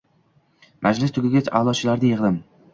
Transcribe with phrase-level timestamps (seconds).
[0.87, 2.45] Majlis tugagach, a’lochilarni yig‘dim.